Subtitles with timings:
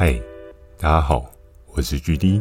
[0.00, 0.12] 嗨，
[0.78, 1.28] 大家好，
[1.74, 2.40] 我是 GD，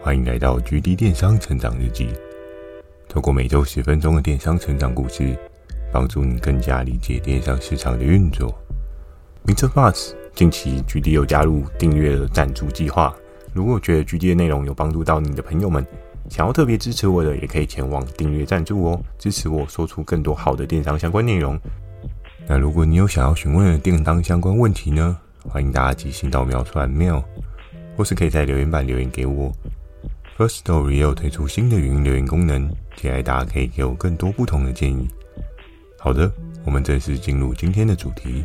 [0.00, 2.08] 欢迎来到 GD 电商成长日记。
[3.08, 5.36] 透过每周十分钟的电商成长故事，
[5.92, 8.56] 帮助你更加理解电商市场的运作。
[9.44, 9.68] Mr.
[9.70, 13.12] Buzz，近期 GD 有加入订阅的赞助计划。
[13.52, 15.84] 如果觉得 GD 的内容有帮助到你的朋友们，
[16.30, 21.58] 想要特别支持我的，也可以前往订阅赞助哦，支持我说出更多好的电商相关内容。
[22.46, 25.18] 那如果你有想要询问的电商相关问题呢？
[25.48, 27.22] 欢迎大家寄信到描述栏 mail，
[27.96, 29.52] 或是可以在留言板留言给我。
[30.36, 35.08] First Story 也有推出新的语音留言功能，期待大家可以给我更多不同的建议。
[35.98, 36.30] 好的，
[36.64, 38.42] 我们正式进入今天的主题。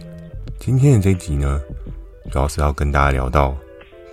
[0.59, 1.59] 今天的这一集呢，
[2.29, 3.57] 主要是要跟大家聊到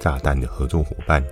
[0.01, 1.23] 炸弹的合作伙伴。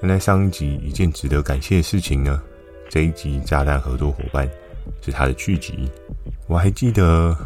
[0.00, 2.42] 那在上一集一件值得感谢的事情呢，
[2.88, 4.50] 这一集炸弹合作伙伴
[5.00, 5.88] 是他的续集。
[6.48, 7.36] 我还记得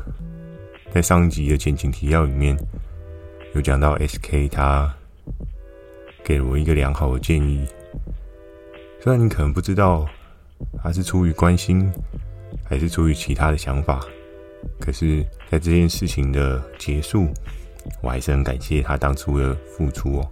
[0.90, 2.56] 在上一集的前情提要里面。
[3.56, 4.94] 有讲到 SK，他
[6.22, 7.66] 给了我一个良好的建议。
[9.00, 10.06] 虽然你可能不知道
[10.82, 11.90] 他是出于关心，
[12.68, 14.04] 还是出于其他的想法，
[14.78, 17.28] 可是，在这件事情的结束，
[18.02, 20.30] 我还是很感谢他当初的付出哦。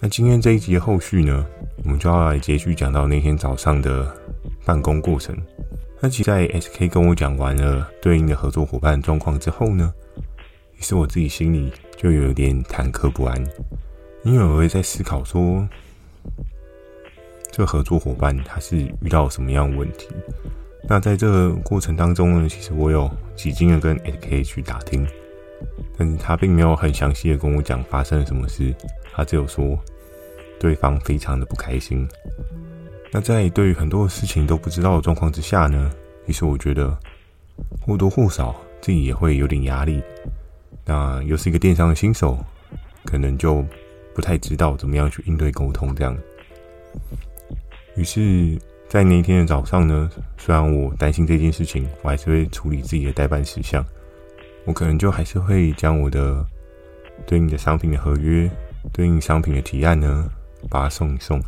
[0.00, 1.44] 那今天这一集的后续呢，
[1.82, 4.16] 我们就要来继续讲到那天早上的
[4.64, 5.36] 办公过程。
[6.00, 9.92] 那其实在 SK 跟我讲完了对应的合作伙伴状况之后呢，
[10.78, 11.72] 其实我自己心里
[12.04, 13.34] 就有点忐忑不安，
[14.24, 15.66] 因为我会在思考说，
[17.50, 20.08] 这个合作伙伴他是遇到什么样的问题？
[20.86, 25.06] 那在这个过程当中呢，其实我有几经的跟 SK 去打听，
[25.96, 28.74] 但是他并没有很详细的跟我讲发生了什么事，
[29.14, 29.74] 他只有说
[30.60, 32.06] 对方非常的不开心。
[33.10, 35.90] 那在对于很多事情都不知道的状况之下呢，
[36.26, 36.94] 其实我觉得
[37.80, 40.02] 或多或少自己也会有点压力。
[40.84, 42.38] 那又是一个电商的新手，
[43.04, 43.64] 可能就
[44.14, 46.16] 不太知道怎么样去应对沟通这样。
[47.96, 53.84] 于是，在那一天的早上呢，虽然我担心这件事情，我还是会处理自己的待办事项。
[54.66, 56.44] 我可能就还是会将我的
[57.26, 58.50] 对应的商品的合约、
[58.92, 60.28] 对应商品的提案呢，
[60.68, 61.38] 把它送一送。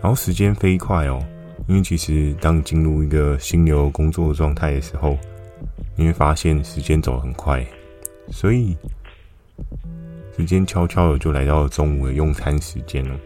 [0.00, 1.24] 然后时间飞快哦，
[1.66, 5.16] 因为其实当你进入一个心流工作状态的时候，
[5.96, 7.66] 你会发现时间走得很快。
[8.30, 8.76] 所以，
[10.36, 13.18] 时间悄悄的就来到了中午的用餐时间了。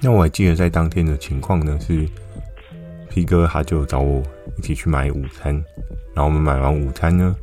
[0.00, 2.08] 那我还记得在当天的情况呢，是
[3.10, 4.22] P 哥他就找我
[4.56, 5.54] 一起去买午餐，
[6.14, 7.34] 然后我们买完午餐呢，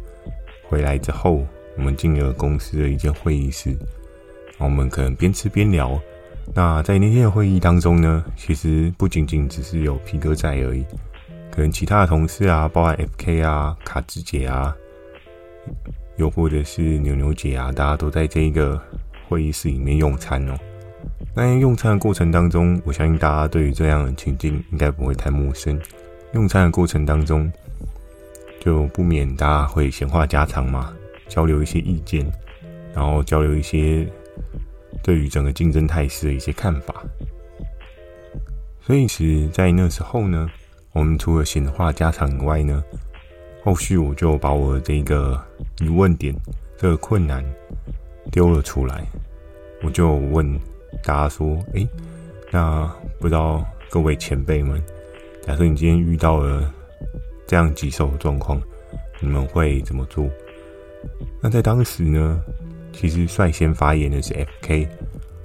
[0.67, 5.99] 回来之后，我们进了公司的一间会议室，然后我们可能边吃边聊。
[6.55, 10.85] 那在那天的会议当中呢，其实不仅仅只是有 P 哥在而已，
[11.51, 14.73] 可能其他的同事啊，包含 FK 啊、卡兹姐啊。
[16.17, 18.79] 又或者是牛牛姐啊，大家都在这一个
[19.27, 20.57] 会议室里面用餐哦。
[21.35, 25.79] 那用餐的过程当中，我相信大家对于这样的情境应该不会太陌生。
[26.33, 27.51] 用餐的过程当中，
[28.59, 30.93] 就不免大家会闲话家常嘛，
[31.27, 32.25] 交流一些意见，
[32.93, 34.07] 然后交流一些
[35.03, 36.95] 对于整个竞争态势的一些看法。
[38.81, 40.49] 所以其实在那时候呢，
[40.93, 42.83] 我们除了闲话家常以外呢，
[43.67, 45.37] 后续我就把我这个
[45.81, 46.33] 疑问点、
[46.77, 47.43] 这个困难
[48.31, 49.05] 丢了出来，
[49.83, 50.57] 我就问
[51.03, 51.85] 大家说：“诶，
[52.49, 52.89] 那
[53.19, 54.81] 不知道各位前辈们，
[55.45, 56.73] 假设你今天遇到了
[57.45, 58.57] 这样棘手的状况，
[59.19, 60.25] 你们会怎么做？”
[61.43, 62.41] 那在当时呢，
[62.93, 64.87] 其实率先发言的是 FK，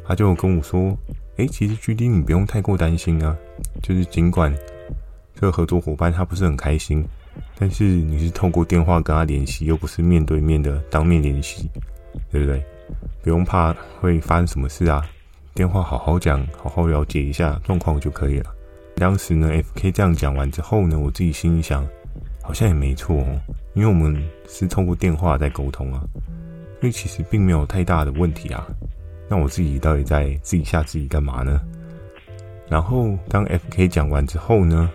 [0.07, 0.97] 他就跟我说
[1.39, 3.37] ：“诶，其实 GD 你不用太过担心啊，
[3.83, 4.57] 就是尽管
[5.35, 7.05] 这个合作伙伴他不是很开心。”
[7.59, 11.71] 但是你是透过电话跟他联系，又不是面对面的当面联系，
[12.31, 12.65] 对不对？
[13.23, 15.03] 不用怕会发生什么事啊，
[15.55, 18.53] 电话好好讲，好好了解一下状况就可以了。
[18.97, 21.87] 当时呢，FK 这样讲完之后呢，我自己心里想，
[22.43, 23.41] 好像也没错哦，
[23.75, 26.03] 因为我们是透过电话在沟通啊，
[26.81, 28.67] 所以其实并没有太大的问题啊。
[29.29, 31.61] 那我自己到底在自己吓自己干嘛呢？
[32.69, 34.91] 然后当 FK 讲完之后呢，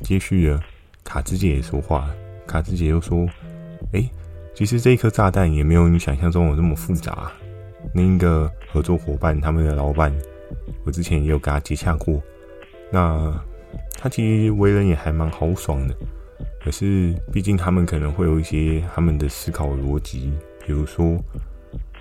[0.00, 0.60] 接续了。
[1.08, 2.10] 卡兹姐也说话，
[2.46, 3.26] 卡兹姐又说
[3.94, 4.10] ：“哎，
[4.54, 7.32] 其实这一颗炸弹也没有你想象中的那么复杂。
[7.94, 10.14] 另一个合作伙伴，他们的老板，
[10.84, 12.22] 我之前也有跟他接洽过。
[12.90, 13.42] 那
[13.98, 15.96] 他其实为人也还蛮豪爽的，
[16.62, 20.30] 可是毕竟他们可能会有一些他们的思考逻辑，
[20.66, 21.16] 比如说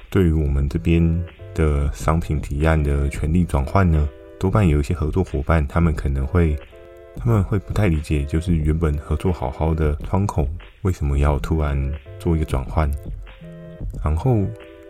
[0.09, 1.23] 对于我们这边
[1.55, 4.05] 的商品提案的权利转换呢，
[4.37, 6.53] 多半有一些合作伙伴，他们可能会。”
[7.17, 10.47] 他们会不太理解，就是原本合作好好的窗口，
[10.83, 11.77] 为什么要突然
[12.19, 12.89] 做一个转换？
[14.03, 14.37] 然后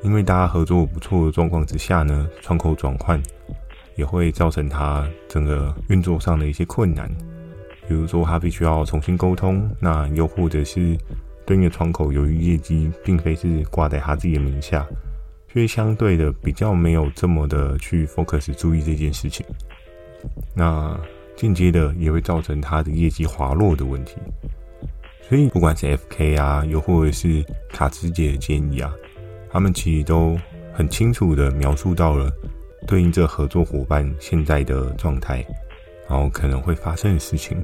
[0.04, 3.22] 因为大家合作不错的状况之下呢，窗口转换
[3.96, 7.10] 也会造成他整个运作上的一些困难。
[7.88, 10.98] 比如说，他必须要重新沟通，那又或者是
[11.46, 14.86] 对应的窗口，由于业绩并非是挂在他自己的名下，
[15.52, 19.46] 所以相对的比较没有这么的去 focus 注意这件事情。
[20.54, 21.00] 那
[21.38, 24.18] 间接的也会造成他的业绩滑落的问题。
[25.30, 28.94] 所以，不管是 FK 啊，又或者是卡兹姐的建议啊，
[29.50, 30.38] 他们其实都
[30.74, 32.30] 很清楚的描述到了
[32.86, 35.46] 对应这合作伙伴现在的状态。
[36.10, 37.58] 然后可能会发生的事情，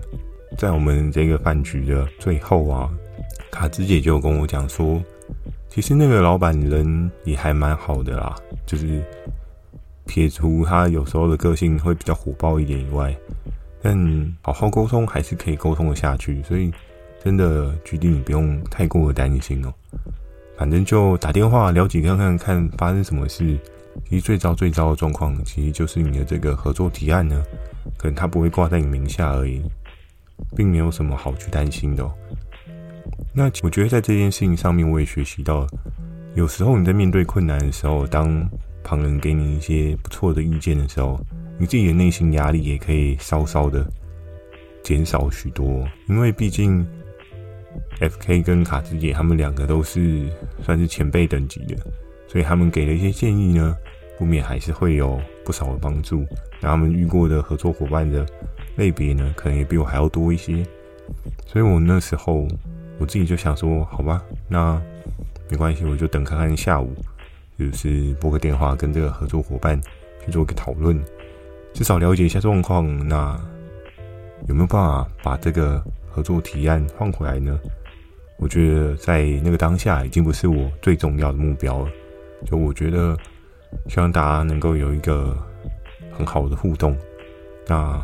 [0.57, 2.89] 在我们这个饭局的最后啊，
[3.49, 5.01] 卡兹姐就跟我讲说，
[5.69, 8.35] 其实那个老板人也还蛮好的啦，
[8.65, 9.01] 就是
[10.05, 13.15] 撇除他有时候的个性会比较火爆一点以外，
[13.83, 16.71] 但好好沟通还是可以沟通得下去，所以
[17.23, 19.73] 真的决定你不用太过的担心哦，
[20.57, 23.59] 反正就打电话了解看看看发生什么事。
[24.09, 27.43] 其实最糟最糟的状况，其实就是你的这个合作提案呢。
[27.97, 29.61] 可能他不会挂在你名下而已，
[30.55, 32.11] 并没有什么好去担心的哦。
[33.35, 35.67] 那我觉得在这件事情上面，我也学习到，
[36.33, 38.49] 有时候你在面对困难的时候，当
[38.83, 41.19] 旁人给你一些不错的意见的时候，
[41.57, 43.85] 你自己的内心压力也可以稍稍的
[44.83, 45.87] 减少许多。
[46.07, 46.85] 因为毕竟
[47.99, 50.27] FK 跟卡兹姐他们两个都是
[50.61, 51.75] 算是前辈等级的，
[52.27, 53.77] 所以他们给的一些建议呢，
[54.17, 56.25] 不免还是会有不少的帮助。
[56.61, 58.25] 那他们遇过的合作伙伴的
[58.75, 60.63] 类别呢，可能也比我还要多一些。
[61.45, 62.47] 所以我那时候
[62.99, 64.81] 我自己就想说，好吧，那
[65.49, 66.93] 没关系，我就等看看下午，
[67.59, 69.79] 就是拨个电话跟这个合作伙伴
[70.25, 70.99] 去做个讨论，
[71.73, 73.07] 至少了解一下状况。
[73.07, 73.39] 那
[74.47, 77.59] 有没有办法把这个合作提案换回来呢？
[78.37, 81.91] 我觉得在那个当下已经不是我最重要的目标了。
[82.45, 83.17] 就我觉得。
[83.89, 85.35] 希望大家能够有一个
[86.11, 86.95] 很好的互动。
[87.65, 87.99] 那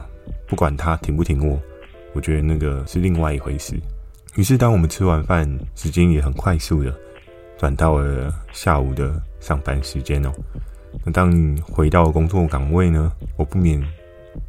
[0.48, 1.62] 不管他挺不挺我，
[2.14, 3.80] 我觉得那个是另外一回事。
[4.34, 6.92] 于是，当我们吃完饭，时间也很快速的
[7.56, 10.34] 转到了下午的上班时间哦。
[11.06, 13.82] 那当你回到工作岗位呢，我不免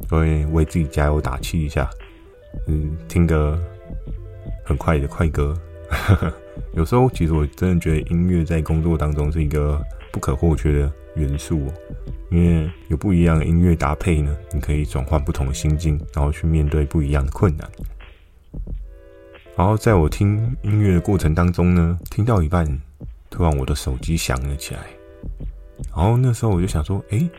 [0.09, 1.89] 会为自己加油打气一下，
[2.67, 3.59] 嗯，听个
[4.63, 5.57] 很快的快歌。
[6.73, 10.91] 有时候，其实我真的觉得音乐在工作当中是一个不可或缺的。
[11.15, 11.73] 元素哦，
[12.29, 17.69] 因为有不一样的音乐搭配呢，你可以转换不同的心境，然后去面对不一样的困难。
[19.57, 22.65] 然后在我听音乐的过程当中呢，听到一半，
[23.29, 24.79] 突然我的手机响了起来。
[25.89, 27.29] 然后那时候我就想说，诶，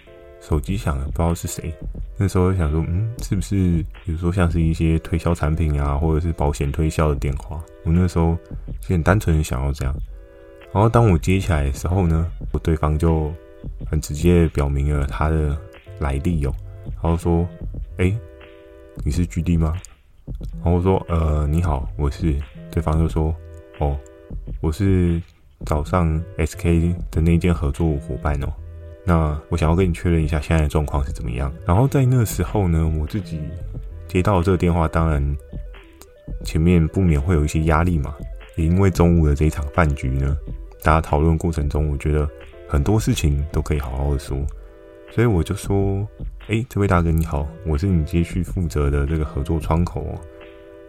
[0.41, 1.73] 手机响了，不知道是谁。
[2.17, 7.63] 那时候就想说，嗯，是不是比如说像是一些推销产品啊，或者是保险推销的电话？
[7.85, 8.37] 我那时候
[8.81, 9.95] 就很单纯的想要这样。
[10.73, 13.33] 然后当我接起来的时候呢，我对方就。
[13.89, 15.57] 很直接表明了他的
[16.01, 16.53] 来历哦，
[17.01, 17.47] 然后说
[17.99, 18.13] ：“哎，
[19.05, 19.73] 你是 GD 吗？”
[20.59, 22.35] 然后我说：“呃，你好，我是。”
[22.73, 23.33] 对方就说
[23.79, 23.97] ：“哦，
[24.61, 25.23] 我是
[25.65, 28.53] 早上 SK 的那间合作伙伴哦。
[29.05, 33.41] 那我想要跟你确认一下现在的状况是怎么样。”然后在那时候呢，我自己
[34.09, 35.37] 接到这个电话，当然
[36.45, 38.15] 前面不免会有一些压力嘛。
[38.57, 40.37] 也因为中午的这一场饭局呢，
[40.83, 42.29] 大家讨论过程中，我觉得。
[42.69, 44.35] 很多事情都可以好好的说，
[45.11, 46.09] 所以我就说
[46.49, 50.19] ：“哎，这位大哥你好，我是你接续负责的这个合作窗口哦。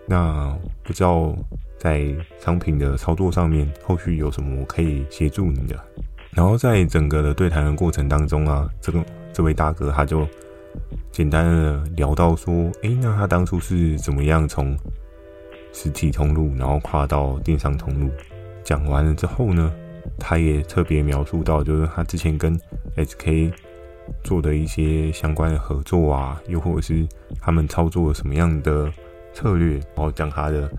[0.05, 1.35] 那不知道
[1.77, 2.05] 在
[2.39, 5.79] 商品的操作上面，后续有什么我可以协助你的？”
[6.31, 10.27] 然后在整个的对谈的过程当中啊，这个这位大哥他就
[11.11, 14.75] 简单的聊到说：“哎，那他当初是怎么样从
[15.71, 18.09] 实体通路，然后跨到电商通路？”
[18.63, 19.71] 讲完了之后呢，
[20.17, 22.59] 他也特别描述到，就是他之前跟
[22.95, 23.51] SK
[24.23, 27.07] 做的一些相关的合作啊，又或者是
[27.39, 28.91] 他们操作了什么样的
[29.33, 30.69] 策略，然后将他的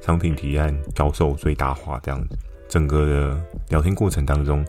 [0.00, 2.36] 商品提案销售最大化这样子。
[2.68, 4.64] 整个的聊天过程当中，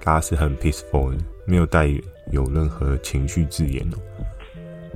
[0.00, 1.86] 他是很 peaceful 的，没有带
[2.30, 3.98] 有任何情绪字眼哦。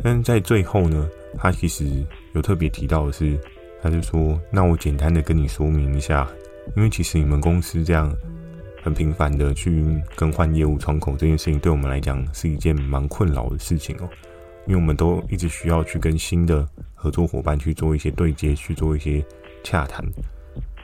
[0.03, 1.09] 但在最后呢，
[1.39, 1.85] 他其实
[2.35, 3.39] 有特别提到的是，
[3.83, 6.29] 他就说：“那我简单的跟你说明一下，
[6.77, 8.13] 因为其实你们公司这样。”
[8.85, 14.09] 很频繁的去更换业务窗口这件事情，对我们来讲是一件蛮困扰的事情哦，
[14.67, 19.25] 因为我们都一直需要去跟新的合作伙伴去做一些对接，去做一些
[19.63, 20.05] 洽谈。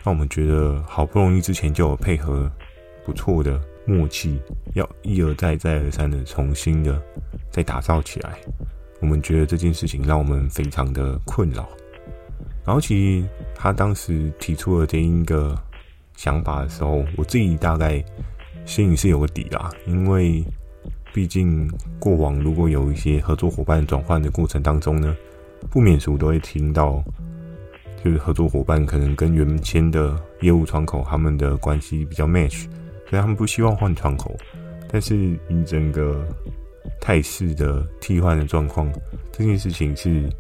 [0.05, 2.51] 那我们觉得好不容易之前就有配合
[3.05, 4.41] 不错的默契，
[4.75, 7.01] 要一而再再而三的重新的
[7.51, 8.39] 再打造起来。
[9.01, 11.69] 我们觉得这件事情让我们非常的困扰。
[12.65, 15.57] 然后其实他当时提出了这一个。
[16.17, 18.05] 想法的时候，我自己大概
[18.67, 20.43] 心里是有个底啦，因为
[21.19, 25.17] 毕竟过往如果有一些合作伙伴转换的过程当中呢，
[25.69, 27.03] 不免俗都会听到，
[28.05, 32.67] 就是合作伙伴可能跟原先的业务窗口他们的关系比较 match，
[33.11, 34.37] 所以他们不希望换窗口，
[34.89, 35.17] 但是
[35.49, 36.25] 以整个
[37.01, 38.89] 态势的替换的状况，
[39.33, 40.31] 这件事情是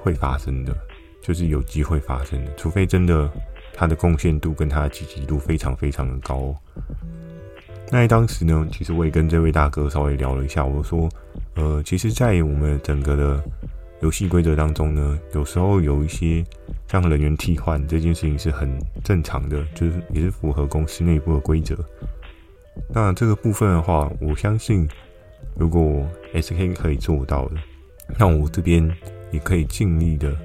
[0.00, 0.74] 会发生的，
[1.20, 3.30] 就是有机会发生的，除非真的。
[3.74, 6.52] 他的贡献度跟他的积极度非常非常的高。
[7.90, 11.08] 那当时呢，其实我也跟这位大哥稍微聊了一下，我说，
[11.54, 13.42] 呃，其实，在我们整个的
[14.00, 16.44] 游戏规则当中呢，有时候有一些
[16.86, 21.76] 像人员替换这件事情是很正常的，就是也是符合公司内部的规则。
[22.94, 24.86] 那这个部分的话，我相信
[25.56, 27.56] 如果 SK 可以做到的，
[28.18, 28.88] 那我这边
[29.32, 30.36] 也可以尽力的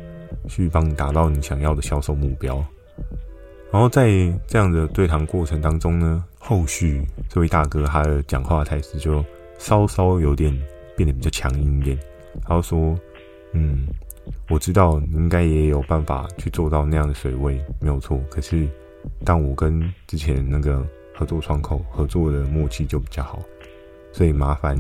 [0.48, 2.64] 去帮你达到你想要的销售目标。
[3.72, 4.08] 然后在
[4.48, 9.24] 这样的对谈过程当中呢，后续这位大哥他的讲话态势就
[9.58, 10.54] 稍稍有点
[10.96, 11.98] 变得比较强硬一点。
[12.46, 13.00] 他说
[13.54, 13.88] ：“嗯，
[14.50, 18.20] 我知道你应该也有办法去做到那样的水位，没有错。
[18.30, 18.68] 可是，
[19.24, 20.86] 当我跟之前那个
[21.16, 23.40] 合作窗口合作的默契就比较好，
[24.12, 24.78] 所以麻烦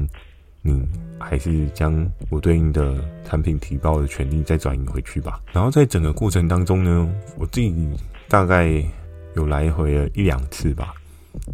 [0.61, 0.85] 你
[1.17, 2.93] 还是将我对应的
[3.23, 7.89] 产品提报的权利再转移回去吧。”然后在整个过程当中呢，我自己。
[8.29, 8.83] 大概
[9.35, 10.91] 有来回了一两次吧。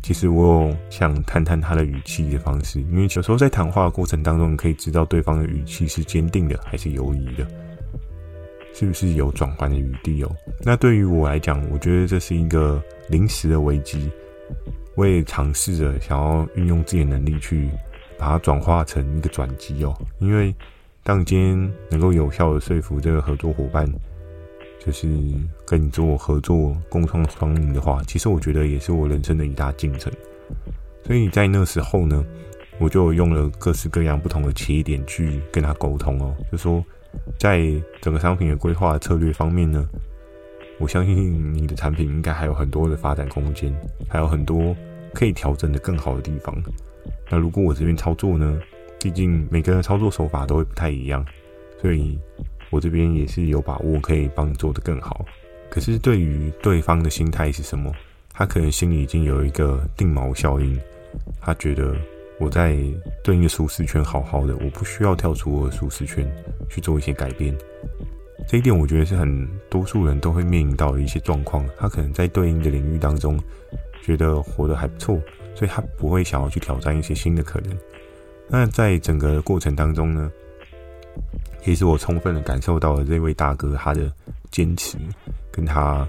[0.03, 7.47] 其实我有想探探他的语气的方式，因为有时候在谈话的过程当中，你可以知道对方的语气是坚定的还是犹疑的，
[8.73, 10.35] 是不是有转换的余地哦？
[10.61, 14.11] 那对于我来讲，我觉得这是一个临时的危机，
[14.95, 17.69] 我也尝试着想要运用自己的能力去
[18.17, 19.95] 把它转化成一个转机哦。
[20.19, 20.53] 因为
[21.03, 23.89] 当你今天能够有效的说服这个合作伙伴。
[24.79, 25.07] 就是
[25.65, 30.11] 跟你做合作、共创双赢的话，其实我觉得也是我人生的一大进程。
[31.05, 32.25] 所以在那时候呢，
[32.79, 36.33] 我就用了各式各样不同的切点去跟他沟通哦。
[36.51, 36.83] 就说
[37.37, 37.69] 在
[37.99, 39.85] 整个商品的规划策略方面呢，
[40.79, 43.75] 我相信你的产品应该还有很多的发展空间，
[44.07, 44.75] 还有很多
[45.13, 46.55] 可以调整的更好的地方。
[47.29, 48.59] 那如果我这边操作呢，
[49.01, 51.25] 毕竟每个人操作手法都会不太一样，
[51.81, 52.17] 所以。
[52.69, 55.25] 我这边也是有把握可以帮你做得更好，
[55.69, 57.91] 可是对于对方的心态是什么？
[58.31, 60.79] 他可能心里已经有一个定锚效应，
[61.41, 61.95] 他觉得
[62.39, 62.77] 我在
[63.23, 66.25] 对应的舒适圈好好的，我不需要跳出我的舒适圈
[66.69, 67.53] 去做一些改变。
[68.47, 71.67] 这一点我觉得是很多数人都会面临到的一些状况。
[71.77, 73.37] 他可能在对应的领域当中
[74.01, 75.19] 觉得活得还不错，
[75.53, 77.77] 所以他不会想要去挑战一些新的可能。
[78.47, 80.31] 那在整个过程当中呢，
[81.61, 84.11] 其实我充分的感受到了这位大哥他的
[84.51, 84.97] 坚持，
[85.51, 86.07] 跟他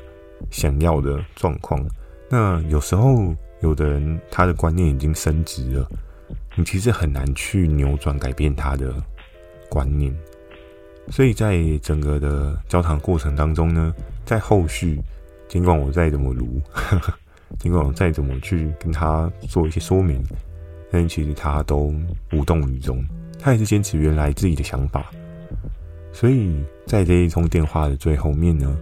[0.51, 1.85] 想要的状况。
[2.29, 5.91] 那有时候有的人他的观念已经升值了，
[6.55, 8.95] 你其实很难去扭转改变他的
[9.69, 10.15] 观念。
[11.11, 13.93] 所以在整个的交谈过程当中呢，
[14.25, 15.01] 在后续
[15.49, 16.61] 尽管我再怎么卢，
[17.59, 20.25] 尽管我再怎么去跟他做一些说明，
[20.93, 21.93] 但其实他都
[22.33, 23.05] 无动于衷，
[23.41, 25.11] 他还是坚持原来自己的想法。
[26.13, 28.77] 所以在这一通电话的最后面呢，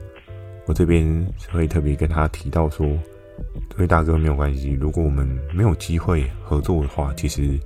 [0.67, 2.87] 我这边会特别跟他提到说，
[3.71, 7.59] 这位大哥没有关系，如果我们没有机会合作的话，其实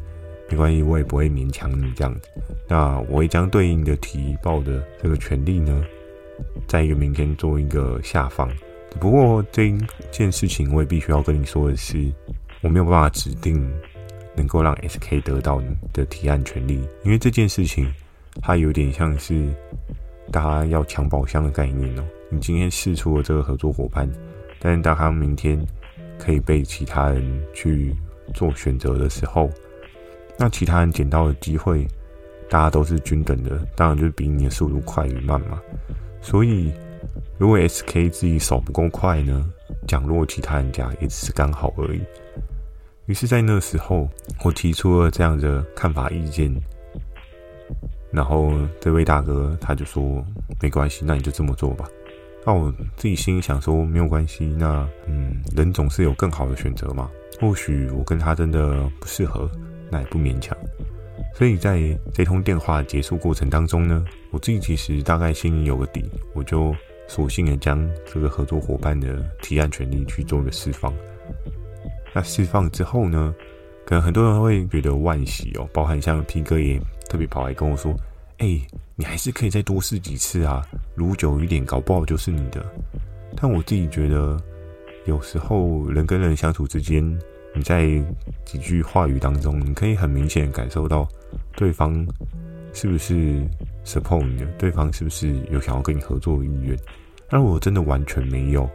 [0.50, 2.28] 没关系，我也不会勉强你这样子。
[2.68, 5.84] 那我会将对应的提报的这个权利呢，
[6.66, 8.50] 在一个明天做一个下放。
[9.00, 9.78] 不过这一
[10.10, 12.12] 件事情，我也必须要跟你说的是，
[12.62, 13.72] 我没有办法指定
[14.36, 17.90] 能够让 SK 得到你的提案权利，因为这件事情。
[18.40, 19.48] 它有点像是
[20.30, 22.04] 大家要抢宝箱的概念哦。
[22.30, 24.08] 你今天试出了这个合作伙伴，
[24.58, 25.60] 但是当他明天
[26.18, 27.94] 可以被其他人去
[28.32, 29.50] 做选择的时候，
[30.38, 31.86] 那其他人捡到的机会，
[32.48, 35.60] 大家都是均等的，当然就是比你的速度快与慢嘛。
[36.22, 36.72] 所以，
[37.36, 39.44] 如果 SK 自己手不够快呢，
[39.86, 42.00] 奖落其他人家也只是刚好而已。
[43.06, 44.08] 于是，在那时候，
[44.42, 46.50] 我提出了这样的看法意见。
[48.12, 50.24] 然后这位大哥他就说
[50.60, 51.88] 没关系，那你就这么做吧。
[52.44, 57.10] 那我自己心里想说没有关系，那嗯，人总是有更好的选择嘛。
[57.40, 59.50] 或许我跟他真的不适合，
[59.90, 60.56] 那也不勉强。
[61.34, 66.04] 所以在这通电话结束过程当中呢，我自己其实大概心里有个底，
[66.34, 66.74] 我就
[67.08, 70.92] 索性的将这个合作伙伴的提案权利去做个释放。
[72.12, 73.34] 那释放之后呢，
[73.86, 76.78] 可能很多人会觉得惋惜哦，包含像 P 哥也。
[77.08, 77.94] 特别跑来跟我说
[78.38, 78.60] ：“哎、
[78.96, 80.66] 你还是可以再多试几次啊，
[80.96, 82.64] 撸久一点，搞不好就是你的。”
[83.36, 84.40] 但我自己觉得，
[85.06, 87.02] 有时候人跟人相处之间，
[87.54, 87.86] 你在
[88.44, 91.08] 几句话语当中，你可以很明显感受到
[91.56, 92.06] 对方
[92.72, 93.42] 是不是
[93.84, 96.76] support 你的，对方是不是有想要跟你合作的意愿。
[97.30, 98.68] 而如果真的完全没有，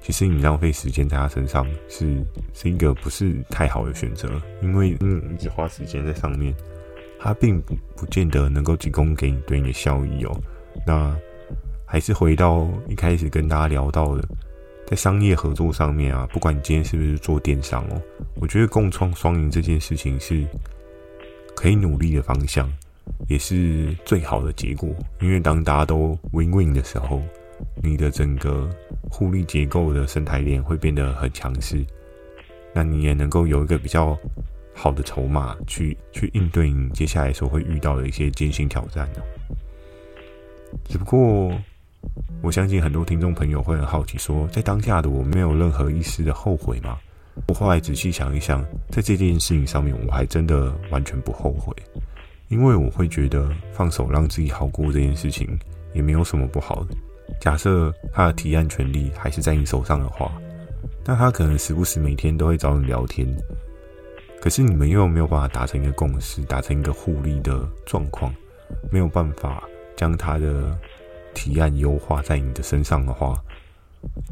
[0.00, 6.54] 其实你浪费时间在他身上是是一个不是太好的选择，因为嗯，一直花时间在上面，
[7.18, 10.40] 他并不不见得能够提供给你对你的效益哦。
[10.86, 11.16] 那
[11.84, 14.22] 还是回到一开始跟大家聊到的。
[14.86, 18.00] 在商业合作上面啊，不管你今天是不是做电商哦，
[18.36, 20.46] 我觉得共创双赢这件事情是
[21.54, 22.66] 可以努力的方向，
[23.28, 24.88] 也是最好的结果。
[25.20, 27.20] 因为当大家都 win win 的时候，
[27.82, 28.66] 你的整个
[29.10, 31.84] 互利结构的生态链会变得很强势，
[32.72, 34.18] 那你也能够有一个比较
[34.78, 39.08] 好的筹码去去应对你接下来所会遇到的一些艰辛挑战。
[40.88, 41.52] 只不过。
[42.40, 46.96] 我相信很多听众朋友会很好奇，说在当下的我没有任何一丝的后悔吗？
[47.48, 51.74] 我后来仔细想一想，在这件事情上面，我还真的完全不后悔，
[52.48, 55.58] 因为我会觉得放手让自己好过这件事情
[55.92, 56.94] 也没有什么不好的。
[57.40, 60.30] 假设他的提案权利还是在你手上的话，
[61.04, 63.26] 那他可能时不时每天都会找你聊天，
[64.40, 68.34] 可是你们又没有办法达成一个共识，达成一个互利的状况，
[68.90, 69.62] 没有办法
[69.96, 70.78] 将他的。
[71.34, 73.40] 提案优化在你的身上的话，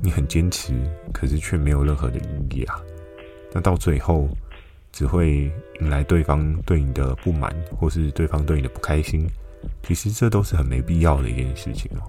[0.02, 0.72] 你很坚持，
[1.12, 2.82] 可是却没有任何的意义啊。
[3.52, 4.28] 那到最后，
[4.90, 9.24] 只会引来对方对你的不满，或是对方对你的不开心。
[9.84, 12.02] 其实这都是很没必要的一件事情哦。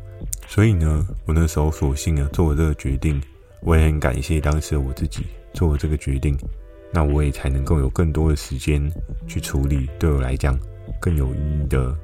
[0.48, 3.22] 所以呢，我那时候索性呢做了这个决定，
[3.62, 6.36] 我也很感谢当时我自己做了这个决定。
[6.92, 8.92] 那我也才能够有更多的时间
[9.28, 10.58] 去处理对我来讲
[11.00, 11.96] 更有意义的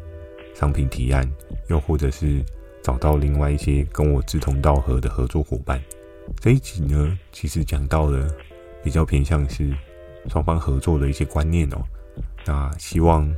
[0.53, 1.29] 商品提案，
[1.67, 2.43] 又或者是。
[2.83, 5.81] 找到另外一些跟我志同道合的合作伙伴。
[6.41, 8.29] 这一集呢，其实讲到的
[8.83, 9.73] 比较偏向是
[10.27, 11.77] 双方合作的一些观念哦。
[12.45, 13.33] 那希望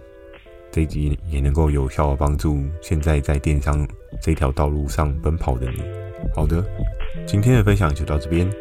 [0.71, 3.87] 这一集也能够有效的帮助现在在电商
[4.19, 5.83] 这条道路上奔跑的你。
[6.33, 6.65] 好的，
[7.27, 8.51] 今天的分享就到这边。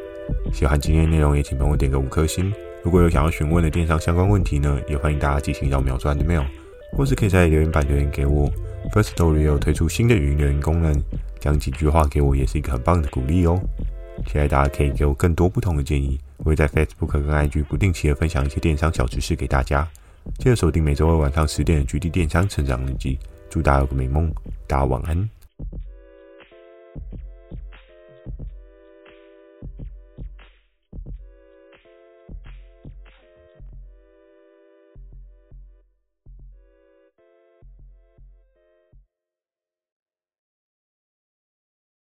[0.53, 2.53] 喜欢今天的内容，也请帮我点个五颗星。
[2.85, 6.45] 如果有想要询问的电商相关问题呢，也欢迎大家寄信到秒钻的 mail，
[6.93, 8.47] 或是可以在留言板留言给我。
[8.93, 10.95] First Story 有推出新的语音留言功能，
[11.41, 13.59] 讲几句话给我也是一个很棒的鼓励哦。
[14.27, 19.89] 期待大家可以给我更多不同的建议，我会在 Facebook 跟 IG 不定期的分享一些电商小知识给大家。
[20.39, 23.17] 记得锁定每周二晚上十点的《GD 电商成长日记》，
[23.49, 24.31] 祝大家有个美梦，
[24.67, 25.29] 大家晚安。